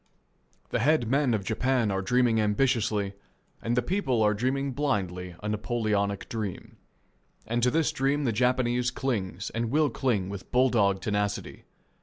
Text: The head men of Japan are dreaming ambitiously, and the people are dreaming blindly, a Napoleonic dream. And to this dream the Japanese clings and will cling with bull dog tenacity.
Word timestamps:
The 0.69 0.79
head 0.79 1.07
men 1.07 1.35
of 1.35 1.43
Japan 1.43 1.91
are 1.91 2.01
dreaming 2.01 2.41
ambitiously, 2.41 3.13
and 3.61 3.77
the 3.77 3.83
people 3.83 4.23
are 4.23 4.33
dreaming 4.33 4.71
blindly, 4.71 5.35
a 5.43 5.47
Napoleonic 5.47 6.27
dream. 6.27 6.77
And 7.45 7.61
to 7.61 7.69
this 7.69 7.91
dream 7.91 8.23
the 8.23 8.31
Japanese 8.31 8.89
clings 8.89 9.51
and 9.51 9.69
will 9.69 9.91
cling 9.91 10.27
with 10.27 10.49
bull 10.51 10.71
dog 10.71 11.01
tenacity. 11.01 11.65